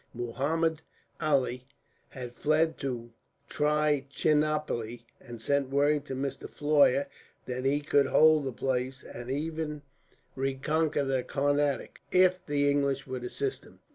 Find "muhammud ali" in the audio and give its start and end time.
0.15-1.67